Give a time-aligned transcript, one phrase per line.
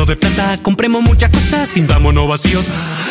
[0.00, 2.64] lleno de plata, compremos muchas cosas, sintámonos vacíos.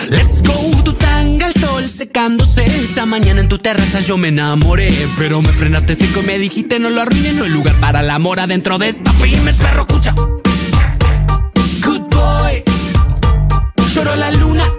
[0.10, 2.64] Let's go, tu tanga, el sol secándose.
[2.66, 6.80] Esa mañana en tu terraza yo me enamoré, pero me frenaste seco y me dijiste
[6.80, 10.14] no lo arruines, no hay lugar para el amor adentro de esta pymes, perro, escucha.
[11.84, 12.64] Good boy,
[13.94, 14.79] lloró la luna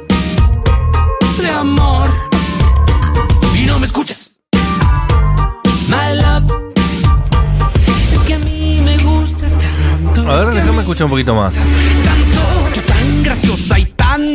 [10.92, 13.89] es ver, que a déjame mí escuchar un poquito más.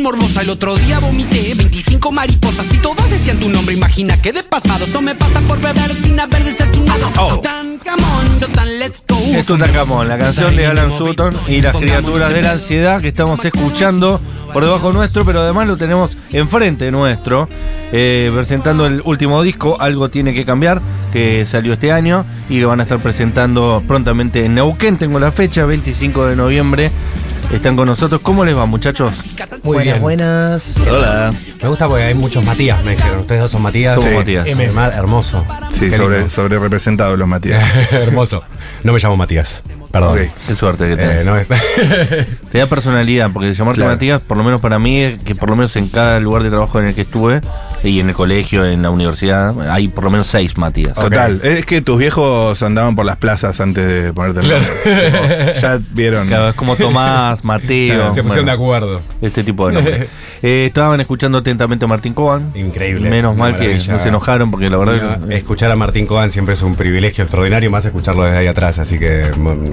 [0.06, 0.42] Morbosa.
[0.42, 3.74] El otro día vomité 25 mariposas y todas decían tu nombre.
[3.74, 7.10] Imagina que de pasado eso me pasa por beber sin haber desayunado.
[7.18, 7.40] Oh.
[7.40, 9.18] Tan camón, yo tan let's go.
[9.18, 13.44] Es Tutankamón, la canción de Alan Sutton y las criaturas de la ansiedad que estamos
[13.44, 14.20] escuchando
[14.52, 17.48] por debajo nuestro, pero además lo tenemos enfrente nuestro,
[17.90, 20.80] eh, presentando el último disco, Algo Tiene que Cambiar,
[21.12, 24.98] que salió este año y lo van a estar presentando prontamente en Neuquén.
[24.98, 26.92] Tengo la fecha, 25 de noviembre.
[27.52, 28.20] Están con nosotros.
[28.22, 29.12] ¿Cómo les va, muchachos?
[29.62, 30.02] Muy buenas, bien.
[30.02, 30.74] buenas.
[30.90, 31.30] Hola.
[31.62, 33.20] Me gusta porque hay muchos Matías, me dijeron.
[33.20, 33.94] Ustedes dos son Matías.
[33.94, 34.16] Somos Sí.
[34.16, 34.46] Matías.
[34.46, 35.44] M, hermoso.
[35.72, 37.64] Sí, sobre, sobre representados los Matías.
[37.92, 38.42] hermoso.
[38.84, 39.62] No me llamo Matías.
[39.90, 40.18] Perdón.
[40.46, 41.22] Qué suerte que tenés.
[41.22, 41.48] Eh, no es-
[42.50, 43.92] Te da personalidad, porque llamarte Claro.
[43.94, 46.78] Matías, por lo menos para mí, que por lo menos en cada lugar de trabajo
[46.80, 47.40] en el que estuve,
[47.90, 50.94] y en el colegio, en la universidad, hay por lo menos seis Matías.
[50.94, 51.40] Total.
[51.42, 55.52] Es que tus viejos andaban por las plazas antes de ponerte el nombre.
[55.60, 56.28] Ya vieron.
[56.28, 58.12] Claro, es como Tomás, Mateo.
[58.14, 59.02] Se pusieron bueno, de acuerdo.
[59.22, 60.06] Este tipo de nombres.
[60.42, 62.52] Eh, estaban escuchando atentamente a Martín Coban.
[62.54, 63.08] Increíble.
[63.08, 65.18] Menos mal que no se enojaron, porque la verdad.
[65.18, 68.78] No, escuchar a Martín Coban siempre es un privilegio extraordinario, más escucharlo desde ahí atrás,
[68.78, 69.22] así que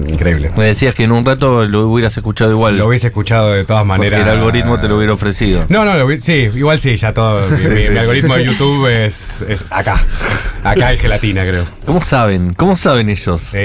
[0.08, 0.50] increíble.
[0.56, 2.78] Me decías que en un rato lo hubieras escuchado igual.
[2.78, 4.22] Lo hubiese escuchado de todas porque maneras.
[4.22, 5.64] el algoritmo te lo hubiera ofrecido.
[5.68, 7.42] No, no, lo sí, igual sí, ya todo.
[7.50, 8.03] mi, mi- sí, mi sí.
[8.04, 10.04] Algoritmo de YouTube es, es acá.
[10.62, 11.64] Acá hay gelatina, creo.
[11.84, 12.54] ¿Cómo saben?
[12.54, 13.40] ¿Cómo saben ellos?
[13.40, 13.58] Sí,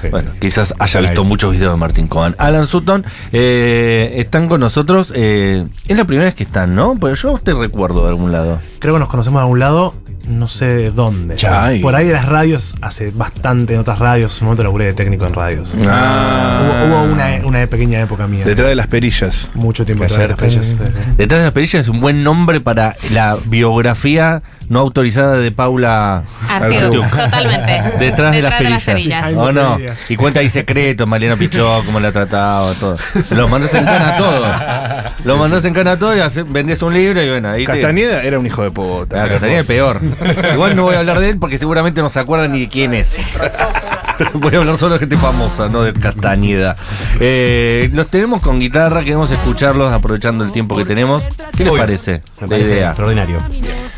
[0.00, 0.08] sí.
[0.10, 1.26] Bueno, quizás haya visto ahí.
[1.26, 2.34] muchos videos de Martín Coban.
[2.38, 5.12] Alan Sutton, eh, están con nosotros.
[5.14, 6.96] eh, es la primera vez que están, ¿no?
[6.98, 8.60] Porque yo te recuerdo de algún lado.
[8.80, 9.94] Creo que nos conocemos de algún lado,
[10.26, 11.36] no sé de dónde.
[11.48, 11.80] Ay.
[11.80, 15.26] Por ahí de las radios, hace bastante en otras radios, un momento laburé de técnico
[15.26, 15.74] en radios.
[15.88, 16.62] Ah.
[16.86, 18.44] Hubo, hubo una, una pequeña época mía.
[18.44, 19.48] Detrás de las perillas.
[19.54, 20.76] Mucho tiempo detrás de las perillas.
[21.16, 26.24] Detrás de las perillas es un buen nombre para la biografía no autorizada de Paula
[26.48, 27.10] Artiuk, Artiuk.
[27.10, 27.82] totalmente.
[28.04, 29.22] Detrás de las perillas.
[29.24, 29.74] Ay, ¿O no?
[29.76, 30.10] perillas.
[30.10, 32.96] Y cuenta ahí secretos, Mariana Pichó, cómo la trataba, todo.
[33.30, 35.16] Los mandás en cana a todos.
[35.24, 38.22] Los mandás en cana a todos y vendés un libro y bueno, ahí te- Castañeda
[38.24, 39.22] era un hijo de puta.
[39.24, 40.00] Ah, Castañeda es peor.
[40.54, 42.94] Igual no voy a hablar de él porque seguramente no se acuerdan ni de quién
[42.94, 43.28] es.
[44.32, 46.74] Voy a hablar solo de gente famosa, no de Castañeda.
[47.20, 51.22] Eh, los tenemos con guitarra, queremos escucharlos aprovechando el tiempo que tenemos.
[51.54, 52.22] ¿Qué les parece?
[52.40, 52.86] Me La parece idea.
[52.88, 53.40] extraordinario.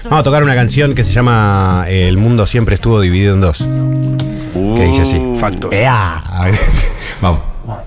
[0.04, 3.58] Vamos a tocar una canción que se llama El mundo siempre estuvo dividido en dos.
[3.58, 5.22] Que dice así.
[5.38, 5.72] Factos.
[5.72, 6.20] ¡Ea!
[7.20, 7.40] Vamos,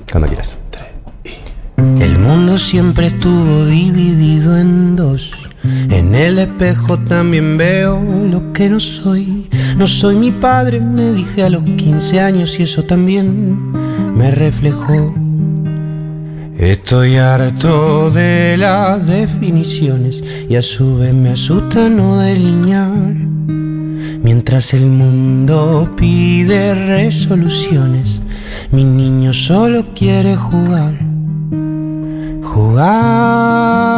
[0.10, 0.58] cuando quieras.
[2.00, 5.32] El mundo siempre estuvo dividido en dos.
[5.64, 8.02] En el espejo también veo
[8.32, 9.48] lo que no soy.
[9.78, 13.72] No soy mi padre, me dije a los 15 años y eso también
[14.16, 15.14] me reflejó.
[16.58, 23.14] Estoy harto de las definiciones y a su vez me asusta no delinear.
[24.24, 28.22] Mientras el mundo pide resoluciones,
[28.72, 30.94] mi niño solo quiere jugar.
[32.44, 33.92] Jugar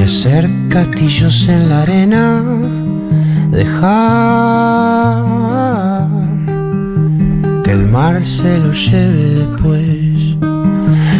[0.00, 2.42] y hacer castillos en la arena.
[3.50, 5.24] Dejar
[7.62, 10.36] que el mar se lo lleve después.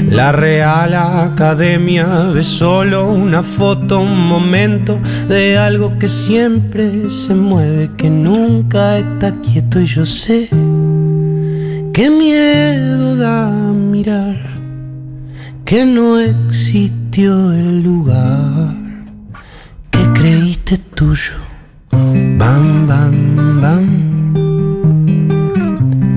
[0.08, 4.98] La Real Academia ve solo una foto, un momento
[5.28, 10.48] de algo que siempre se mueve, que nunca está quieto y yo sé
[11.92, 14.38] que miedo da mirar,
[15.64, 18.59] que no existió el lugar
[20.70, 21.34] creíste tuyo.
[22.38, 23.86] Bam, bam, bam.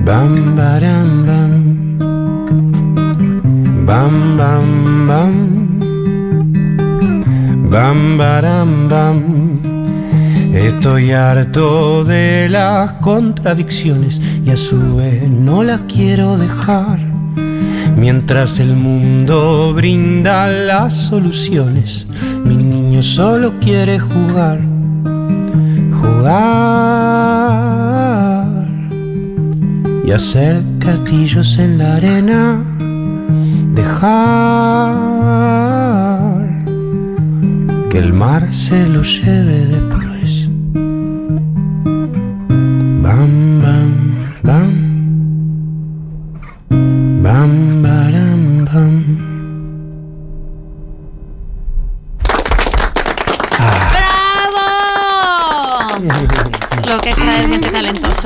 [0.04, 1.98] Bam, baram, bam.
[3.86, 5.34] Bam, bam, bam.
[7.70, 9.60] Bam, baram, bam.
[10.54, 17.00] Estoy harto de las contradicciones y a su vez no las quiero dejar.
[17.96, 22.06] Mientras el mundo brinda las soluciones,
[22.44, 24.60] mi niño solo quiere jugar.
[26.00, 27.24] Jugar
[30.04, 32.62] y hacer castillos en la arena.
[33.74, 34.94] Dejar
[37.90, 40.48] que el mar se lo lleve después.
[43.02, 43.90] Bam, bam,
[44.42, 44.72] bam.
[47.22, 48.23] Bam, bam.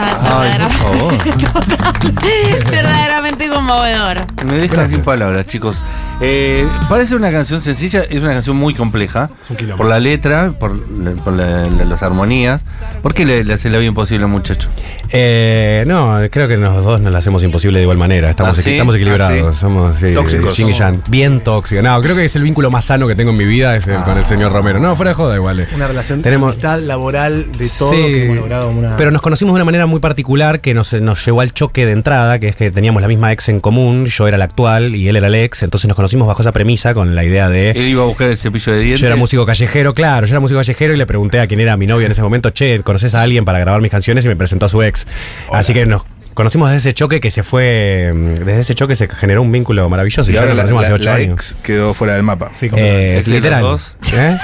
[0.06, 0.40] Hermosa.
[0.40, 2.70] Ay, por verdaderamente, favor.
[2.70, 4.16] verdaderamente conmovedor.
[4.44, 5.76] Me dejan sin palabras, chicos.
[6.20, 9.30] Eh, parece una canción sencilla, es una canción muy compleja.
[9.76, 10.82] Por la letra, por,
[11.22, 12.64] por la- la- las armonías.
[13.02, 14.68] ¿Por qué le, le hace la vida imposible al muchacho?
[15.10, 18.30] Eh, no, creo que los dos nos la hacemos imposible de igual manera.
[18.30, 18.72] Estamos, ¿Ah, sí?
[18.72, 19.38] estamos equilibrados.
[19.46, 19.58] ¿Ah, sí?
[19.60, 20.58] Somos sí, Tóxicos.
[20.58, 21.00] y yang.
[21.08, 21.84] Bien tóxicos.
[21.84, 24.02] No, creo que es el vínculo más sano que tengo en mi vida es el-
[24.02, 24.80] con el señor Romero.
[24.80, 25.60] No, fuera de joda igual.
[25.60, 25.68] eh.
[25.72, 27.96] Una relación Tenemos- de amistad laboral de todo Sí.
[28.02, 28.96] que hemos logrado como una.
[28.96, 31.92] Pero nos conocimos de una manera muy particular que nos, nos llevó al choque de
[31.92, 35.08] entrada, que es que teníamos la misma ex en común, yo era la actual y
[35.08, 37.70] él era el ex, entonces nos conocimos bajo esa premisa con la idea de...
[37.70, 39.00] Él iba a buscar el cepillo de dientes.
[39.00, 41.76] Yo era músico callejero, claro, yo era músico callejero y le pregunté a quién era
[41.76, 44.24] mi novia en ese momento, che, ¿conoces a alguien para grabar mis canciones?
[44.24, 45.06] Y me presentó a su ex.
[45.52, 46.02] Así que nos
[46.34, 48.12] conocimos desde ese choque que se fue,
[48.44, 51.14] desde ese choque se generó un vínculo maravilloso y, ahora nos la, hace ocho la
[51.16, 51.50] años.
[51.50, 52.50] ex quedó fuera del mapa.
[52.54, 53.62] Sí, Eh, ¿Ex de literal.
[53.62, 54.12] los dos?
[54.14, 54.36] ¿Eh?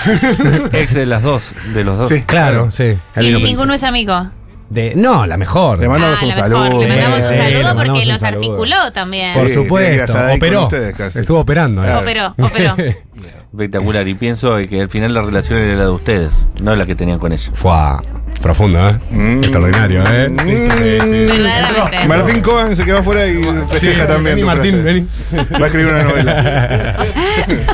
[0.73, 1.53] Ex de las dos.
[1.73, 2.09] De los dos.
[2.09, 2.23] Sí.
[2.23, 2.95] Claro, sí.
[3.21, 4.29] Y ninguno es amigo.
[4.75, 5.79] De- no, la mejor.
[5.79, 6.51] Te mandamos Ah, un la mejor.
[6.51, 6.81] saludo.
[6.83, 8.39] Le mandamos un le saludo porque un los saludo.
[8.41, 9.33] articuló también.
[9.35, 10.63] Por supuesto, operó.
[10.65, 11.17] ustedes.
[11.17, 11.85] Estuvo operando.
[11.85, 11.95] ¿eh?
[11.95, 12.77] Operó, operó.
[13.53, 14.07] Espectacular.
[14.09, 17.19] Y pienso que al final la relación era la de ustedes, no la que tenían
[17.19, 17.51] con ella.
[17.55, 17.73] Fue
[18.45, 18.95] profundo, ¿eh?
[19.11, 19.39] Mm.
[19.39, 20.29] Extraordinario, ¿eh?
[20.29, 20.39] Mm.
[20.39, 21.39] Sí, sí.
[21.39, 22.07] Verdaderamente.
[22.09, 24.37] Martín Cohen se quedó afuera y festeja también.
[24.37, 24.85] vení, Martín, frase.
[24.85, 25.07] vení.
[25.61, 26.95] Va a escribir una novela.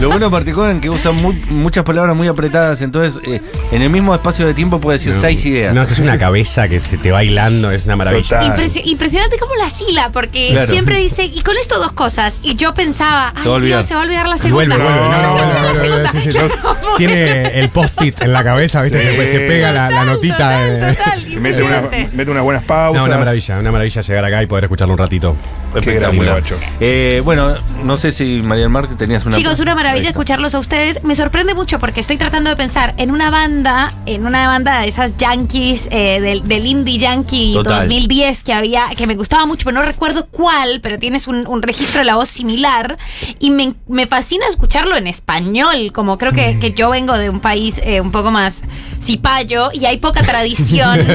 [0.01, 3.41] Lo bueno de particular es que usa mu- muchas palabras muy apretadas, entonces eh,
[3.73, 5.75] en el mismo espacio de tiempo puede decir seis ideas.
[5.75, 8.41] No, que es una cabeza que se te va hilando, es una maravilla.
[8.85, 10.71] Impresionante cómo la sila, porque Claro.
[10.73, 12.39] siempre dice, y con esto dos cosas.
[12.43, 13.61] Y yo pensaba, ay.
[13.63, 14.77] Dios, se va a olvidar la segunda.
[14.77, 14.91] vuelve.
[14.91, 16.13] No, No, se no, segunda.
[16.13, 16.97] no.
[16.97, 18.99] Tiene el post-it en la cabeza, ¿viste?
[19.01, 20.61] Se, se pega la, notita.
[20.95, 21.83] Total, mete, una-
[22.13, 23.01] mete unas buenas pausas.
[23.01, 25.37] No, una maravilla, una maravilla llegar acá y poder escucharlo un ratito.
[25.75, 26.43] Qué gran Espectacular.
[26.81, 29.37] Eh, bueno, no sé si María del Mar tenías una.
[29.37, 31.03] Chicos, una maravilla escucharlos a ustedes.
[31.05, 34.89] Me sorprende mucho porque estoy tratando de pensar en una banda, en una banda de
[34.89, 37.81] esas yankees, eh, del, del indie yankee Total.
[37.81, 41.63] 2010 que había, que me gustaba mucho, pero no recuerdo cuál, pero tienes un, un
[41.63, 42.99] registro de la voz similar.
[43.39, 47.41] Y me, me fascina escucharlo en español, como creo que, que yo vengo de un
[47.41, 48.63] país eh, un poco más
[49.01, 51.01] cipayo y hay poca tradición.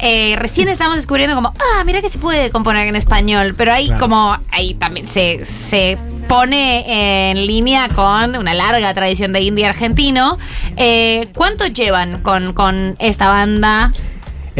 [0.00, 3.86] Eh, recién estamos descubriendo como, ah, mira que se puede componer en español, pero hay
[3.86, 3.97] Claro.
[3.98, 5.98] Como, ahí también se, se
[6.28, 10.38] pone en línea con una larga tradición de indie argentino.
[10.76, 13.92] Eh, ¿Cuánto llevan con, con esta banda?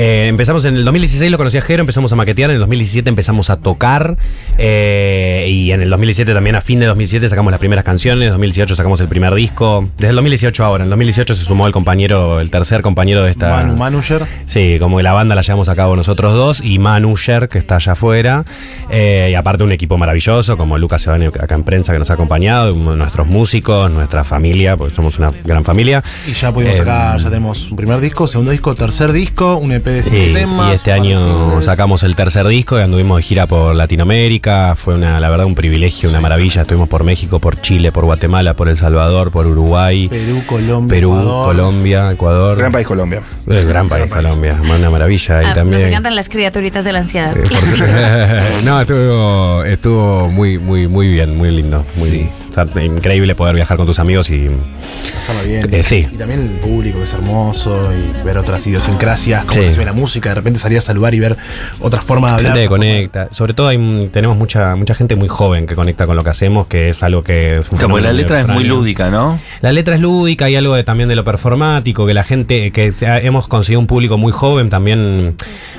[0.00, 3.08] Eh, empezamos en el 2016, lo conocí a Jero, empezamos a maquetear, en el 2017
[3.08, 4.16] empezamos a tocar
[4.56, 8.30] eh, y en el 2017 también a fin de 2017 sacamos las primeras canciones, en
[8.30, 11.72] 2018 sacamos el primer disco, desde el 2018 ahora, en el 2018 se sumó el
[11.72, 13.50] compañero, el tercer compañero de esta...
[13.50, 14.24] Manu Manuger.
[14.44, 17.58] Sí, como que la banda la llevamos a cabo nosotros dos y Manu Sher, que
[17.58, 18.44] está allá afuera.
[18.90, 22.12] Eh, y aparte un equipo maravilloso, como Lucas Sebani acá en prensa que nos ha
[22.12, 26.04] acompañado, nuestros músicos, nuestra familia, porque somos una gran familia.
[26.24, 29.87] Y ya pudimos sacar, ya tenemos un primer disco, segundo disco, tercer disco, un EP
[30.02, 30.70] Sí, temas.
[30.70, 34.74] y este año sacamos el tercer disco y anduvimos de gira por Latinoamérica.
[34.76, 36.62] Fue una, la verdad, un privilegio, una maravilla.
[36.62, 41.12] Estuvimos por México, por Chile, por Guatemala, por El Salvador, por Uruguay, Perú, Colombia, Perú,
[41.12, 41.46] Ecuador.
[41.46, 42.58] Colombia, Ecuador.
[42.58, 43.22] Gran país Colombia.
[43.48, 44.58] Eh, gran país, Colombia.
[44.62, 45.38] Una maravilla.
[45.38, 45.88] Ah, y Nos también.
[45.88, 47.36] encantan las criaturitas de la ansiedad.
[47.36, 51.84] Eh, por- no, estuvo, estuvo muy, muy, muy bien, muy lindo.
[51.96, 52.28] Muy,
[52.84, 54.48] increíble poder viajar con tus amigos y.
[55.14, 55.74] Pasarla bien.
[55.74, 56.06] Eh, sí.
[56.12, 59.70] Y también el público que es hermoso y ver otras idiosincrasias, cómo Sí.
[59.70, 61.36] se ve la música, de repente salir a saludar y ver
[61.80, 62.52] otras formas de hablar.
[62.52, 63.28] Gente que conecta.
[63.32, 66.66] Sobre todo hay, tenemos mucha, mucha gente muy joven que conecta con lo que hacemos,
[66.66, 69.38] que es algo que es un la letra es muy lúdica, ¿no?
[69.60, 72.92] La letra es lúdica, hay algo de- también de lo performático, que la gente, que
[73.06, 75.34] ha- hemos conseguido un público muy joven, también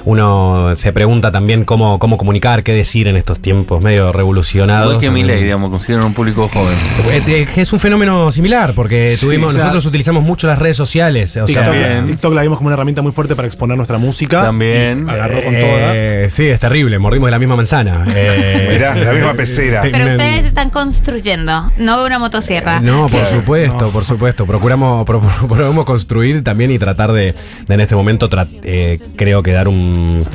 [0.06, 4.88] uno se pregunta también cómo, cómo comunicar, qué decir en estos tiempos medio revolucionados.
[4.94, 6.69] Igual que Miley, digamos, consideran un público joven.
[7.12, 10.78] Eh, eh, Es un fenómeno similar, porque tuvimos, o sea, nosotros utilizamos mucho las redes
[10.78, 11.36] sociales.
[11.38, 12.06] O TikTok, sea, También.
[12.06, 14.42] TikTok la vimos como una herramienta muy fuerte para exponer nuestra música.
[14.44, 15.10] También.
[15.10, 18.06] Agarró con eh, Sí, es terrible, mordimos de la misma manzana.
[18.16, 19.82] Eh, Mirá, la misma pecera.
[19.82, 22.80] Pero ustedes están construyendo, no una motosierra.
[22.82, 23.36] No, por Sí.
[23.36, 24.46] supuesto, por supuesto.
[24.46, 27.34] Procuramos, pro- procuramos construir también y tratar de,
[27.68, 30.26] de en este momento, tra- eh, creo que dar un...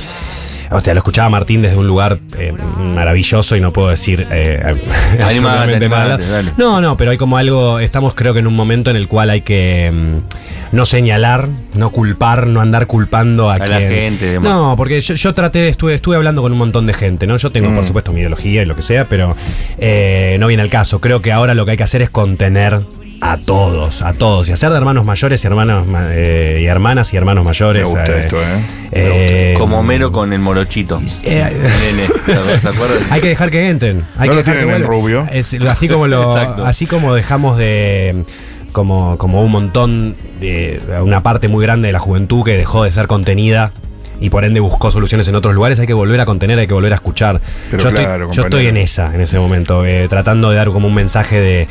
[0.76, 4.60] O sea, lo escuchaba Martín desde un lugar eh, maravilloso y no puedo decir eh,
[5.22, 6.18] absolutamente nada.
[6.56, 9.30] No, no, pero hay como algo, estamos creo que en un momento en el cual
[9.30, 14.52] hay que mm, no señalar, no culpar, no andar culpando a, A la gente demás.
[14.52, 17.36] No, porque yo, yo traté, estuve, estuve hablando con un montón de gente, ¿no?
[17.36, 17.86] Yo tengo, por Mm.
[17.86, 19.36] supuesto, mi ideología y lo que sea, pero
[19.78, 21.00] eh, no viene al caso.
[21.00, 22.80] Creo que ahora lo que hay que hacer es contener
[23.26, 27.12] a todos, a todos, y hacer de hermanos mayores y hermanos ma- eh, y hermanas
[27.14, 27.84] y hermanos mayores.
[27.84, 28.44] Me gusta eh, esto, ¿eh?
[28.92, 31.00] eh, Como Homero con el morochito.
[31.22, 31.42] eh,
[31.80, 32.04] Nene,
[33.10, 34.04] hay que dejar que entren.
[34.18, 35.26] Hay No que lo dejar que tienen en rubio.
[35.32, 38.24] Es- así como lo, así como dejamos de
[38.72, 42.92] como, como un montón de una parte muy grande de la juventud que dejó de
[42.92, 43.72] ser contenida
[44.20, 46.74] y por ende buscó soluciones en otros lugares, hay que volver a contener, hay que
[46.74, 47.40] volver a escuchar.
[47.70, 50.68] Pero yo, claro, estoy, yo estoy en esa, en ese momento, eh, tratando de dar
[50.68, 51.68] como un mensaje de,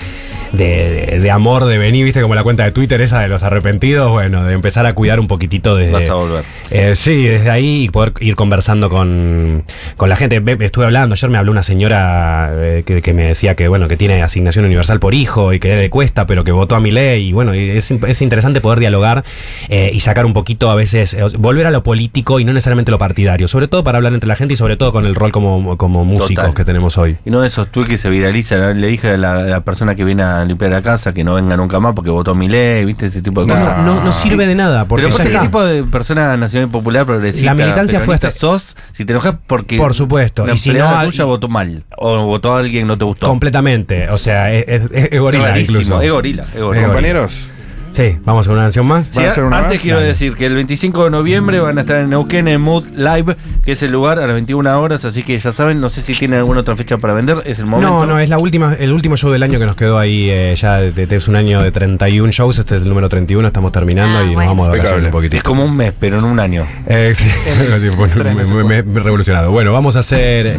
[0.51, 3.43] de, de- de amor, de venir, viste, como la cuenta de Twitter esa de los
[3.43, 5.91] arrepentidos, bueno, de empezar a cuidar un poquitito desde...
[5.93, 6.43] Vas a volver.
[6.69, 9.63] Eh, sí, desde ahí y poder ir conversando con,
[9.97, 10.39] con la gente.
[10.39, 13.87] Ve- Estuve hablando, ayer me habló una señora eh, que, que me decía que bueno
[13.87, 16.91] que tiene asignación universal por hijo y que le cuesta, pero que votó a mi
[16.91, 17.29] ley.
[17.29, 19.23] Y bueno, y es, es interesante poder dialogar
[19.69, 22.97] eh, y sacar un poquito a veces, volver a lo político y no necesariamente lo
[22.97, 25.77] partidario, sobre todo para hablar entre la gente y sobre todo con el rol como,
[25.77, 26.53] como músicos Total.
[26.53, 27.17] que tenemos hoy.
[27.25, 28.59] Y no de esos tweets que se viralizan.
[28.61, 28.73] ¿no?
[28.73, 31.79] Le dije a la, persona que viene a limpiar la casa que no venga nunca
[31.79, 33.07] más porque votó mi ley, ¿viste?
[33.07, 33.77] Ese tipo de No, cosas.
[33.85, 37.05] No, no sirve de nada, porque Pero ya ¿por qué tipo de persona nacional popular
[37.05, 37.45] progresista?
[37.45, 40.87] La militancia fue hasta- sos si te enojas porque Por supuesto, la y si no
[40.89, 43.27] hay- tuya votó mal o votó a alguien que no te gustó.
[43.27, 44.09] completamente.
[44.09, 46.01] O sea, es, es- es gorila Rarísimo, incluso.
[46.01, 46.53] es gorila, es gorila.
[46.53, 46.87] Es gorila.
[46.87, 47.47] Compañeros,
[47.93, 49.05] Sí, vamos a una canción más.
[49.11, 49.81] Sí, ¿Van a hacer una antes más?
[49.81, 50.07] quiero Dale.
[50.07, 53.73] decir que el 25 de noviembre van a estar en Neuquén en Mood Live, que
[53.73, 56.39] es el lugar a las 21 horas, así que ya saben, no sé si tienen
[56.39, 57.91] alguna otra fecha para vender, es el momento.
[57.91, 60.27] No, no, es la última, el último show del año que nos quedó ahí.
[60.29, 64.17] eh, ya es un año de 31 shows, este es el número 31, estamos terminando
[64.17, 64.49] Ah, y nos bueno.
[64.49, 65.37] vamos de vacaciones un poquito.
[65.37, 66.65] Es como un mes, pero en un año.
[66.87, 67.25] Eh, sí,
[67.79, 69.51] sí, un- me, me- me he revolucionado.
[69.51, 70.57] Bueno, vamos a hacer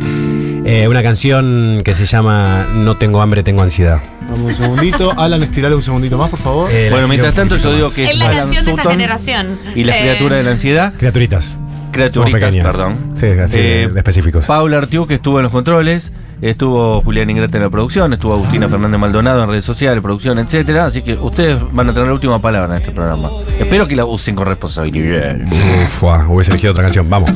[0.64, 4.00] eh, una canción que se llama No tengo hambre, tengo ansiedad.
[4.30, 5.12] Dame un segundito.
[5.18, 6.71] Alan, estirale un segundito más, por favor.
[6.73, 7.94] Eh, la bueno, mientras tanto yo digo más.
[7.94, 9.59] que Es la Alan canción de esta Sutton generación.
[9.75, 11.59] Y las Eh, criaturas de la ansiedad, Criaturitas.
[11.92, 12.99] criaturitas, perdón.
[13.21, 13.59] Sí, así
[13.97, 14.47] específicos.
[14.47, 18.68] Paula Artiú, que estuvo en los controles, estuvo Julián Ingrata en la producción, estuvo Agustina
[18.68, 20.87] Fernández Maldonado en redes sociales, producción, etcétera.
[20.87, 23.28] Así que ustedes van a tener la última palabra en este programa.
[23.61, 25.37] Espero que la usen con responsabilidad.
[25.85, 27.09] Uf, ah, hubiese elegido otra canción.
[27.11, 27.30] Vamos.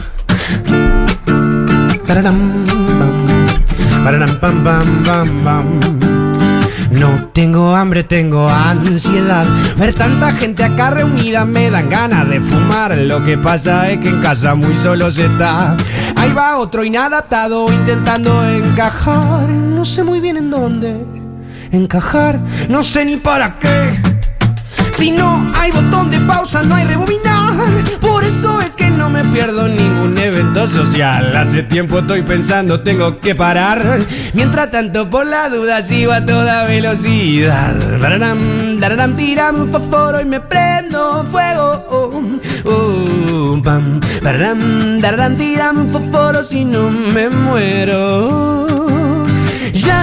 [4.09, 5.81] Pam, pam, pam, pam.
[6.91, 9.45] No tengo hambre, tengo ansiedad.
[9.77, 12.97] Ver tanta gente acá reunida me dan ganas de fumar.
[12.97, 15.77] Lo que pasa es que en casa muy solo se está.
[16.17, 19.51] Ahí va otro inadaptado intentando encajar.
[19.51, 21.05] No sé muy bien en dónde
[21.71, 22.41] encajar.
[22.71, 24.08] No sé ni para qué.
[24.99, 27.55] Si no hay botón de pausa, no hay rebobinar.
[28.01, 31.37] Por eso es que no me pierdo ningún evento social.
[31.37, 34.01] Hace tiempo estoy pensando, tengo que parar.
[34.35, 37.77] Mientras tanto, por la duda, sigo a toda velocidad.
[38.01, 41.85] Pararam, dararam, tiram fósforo y me prendo fuego.
[41.91, 42.23] Oh,
[42.65, 44.01] oh, pam.
[44.21, 48.78] Dararam, fósforo si no me muero.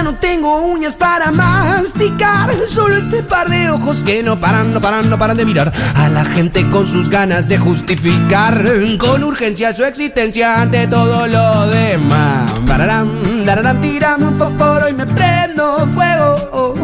[0.06, 5.10] No tengo uñas para masticar, solo este par de ojos que no paran, no paran,
[5.10, 8.64] no paran de mirar a la gente con sus ganas de justificar
[8.98, 12.52] con urgencia su existencia ante todo lo demás.
[12.66, 16.36] Dararam, tiram un fósforo y me prendo fuego.
[16.52, 16.74] Oh,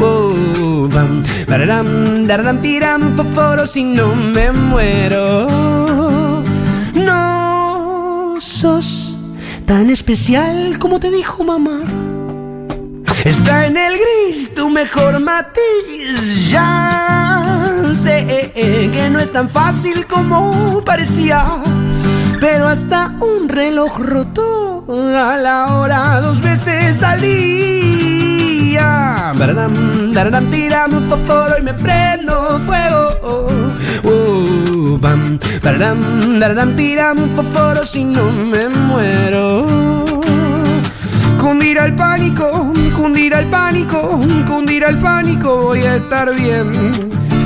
[0.00, 1.22] oh, bam.
[1.46, 2.58] Bararam, dararam,
[3.66, 5.46] si no me muero.
[6.94, 9.18] No sos
[9.66, 11.80] tan especial como te dijo mamá.
[13.24, 16.50] Está en el gris tu mejor matiz.
[16.50, 18.52] Ya sé
[18.92, 21.44] que no es tan fácil como parecía.
[22.40, 28.82] Pero hasta un reloj roto a la hora dos veces al día.
[29.36, 33.46] Bararam, dararam, tirame un fósforo y me prendo fuego.
[34.04, 35.38] Oh, bam.
[36.76, 40.01] Tirame un fósforo si no me muero.
[41.52, 44.18] Cundirá el pánico, cundirá el pánico,
[44.48, 46.72] cundirá el pánico, voy a estar bien.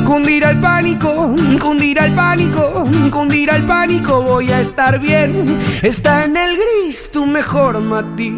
[0.06, 5.58] Cundirá el pánico, cundirá el pánico, cundirá el pánico, voy a estar bien.
[5.82, 8.32] Está en el gris tu mejor matiz.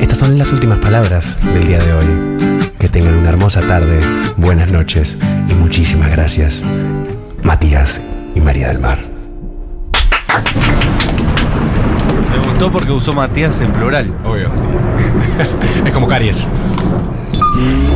[0.00, 2.68] Estas son las últimas palabras del día de hoy.
[2.78, 3.98] Que tengan una hermosa tarde,
[4.36, 5.16] buenas noches
[5.48, 6.62] y muchísimas gracias.
[7.42, 8.00] Matías
[8.48, 8.98] María del Mar.
[12.30, 14.10] Me gustó porque usó Matías en plural.
[14.24, 14.48] Obvio.
[15.84, 16.46] es como caries.
[17.56, 17.87] Mm.